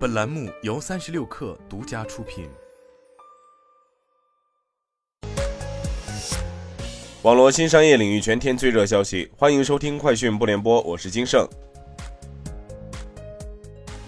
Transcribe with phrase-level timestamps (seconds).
[0.00, 2.48] 本栏目由三十六氪独家出品。
[7.20, 11.46] 网络新商业领域全天最热消息，欢迎收听快讯不联播，我是金盛。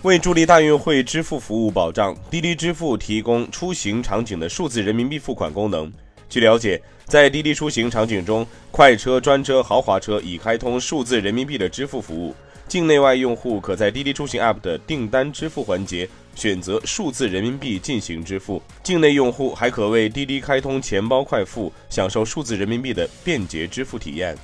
[0.00, 5.92] 为助力大运会支付服务保障，滴滴支付提供出行场景的数字人民币付款功能。
[6.26, 12.34] 据了解，在滴滴出行场景中，快车、专车、豪华车已开通数字人民币的支付服务。
[12.68, 24.34] 境内外用户可在滴滴出行 App 的订单支付环节选择数字人民币进行支付，境内用户还可为滴滴开通钱包快付，享受数字人民币的便捷支付体验。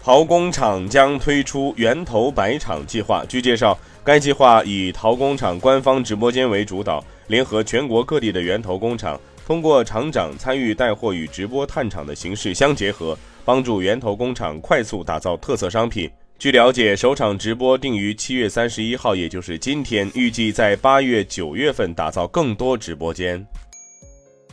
[0.00, 3.24] 淘工厂将推出源头百厂计划。
[3.26, 16.08] 据介绍，该计划以淘工厂官方直播间为主导，联合全国各地的源头工厂，通过厂长参与带货与直播探厂的形式相结合，帮助源头工厂快速打造特色商品。
[16.36, 20.10] 据了解，首场直播定于七月三十一号，也就是今天。
[20.14, 23.44] 预计在八月、九月份打造更多直播间。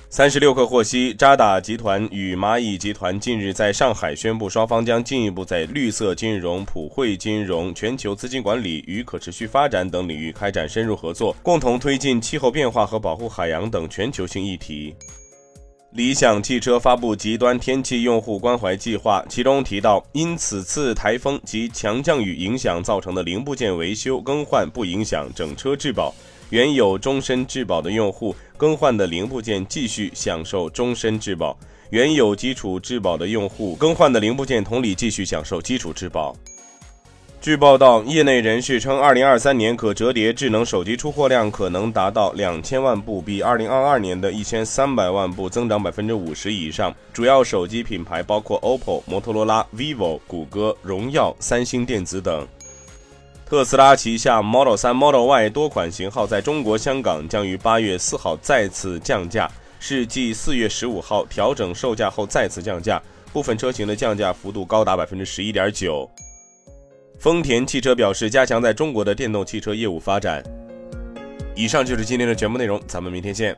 [0.10, 14.96] 三十六氪获悉，渣打集团与蚂蚁集团近日在上海宣布，双方将进一步在绿色金融、普惠金融、全球资金管理与可持续发展等领域开展深入合作，共同推进气候变化和保护海洋等全球性议题。
[15.92, 26.16] 理想汽车发布极端天气用户关怀计划，其中提到，因此次台风及强降雨影响造成的零部件维修更换不影响整车质保，
[26.50, 31.58] 原有终身质保的用户更换的零部件继续享受终身质保，
[31.90, 36.34] 原有基础质保的用户更换的零部件同理继续享受基础质保。
[37.42, 46.94] 据报道，业内人士称，二零二三年可折叠智能手机出货量可能达到两千万部，比二零二二年的一千三百万部增长百分之五十以上。
[47.12, 52.48] 主要手机品牌包括 OPPO、摩托罗拉、vivo、谷歌、荣耀、三星电子等。
[53.44, 63.02] 特斯拉旗下 Model 3、Model Y 多款型号在中国香港将于八月四号再次降价，是继四月十五号调整售价后再次降价，
[63.34, 66.08] 部分车型的降价幅度高达百分之十一点九。
[67.22, 70.42] 丰田汽车表示，加强在中国的电动汽车业务发展。
[71.56, 73.56] 以上就是今天的全部内容，咱们明天见。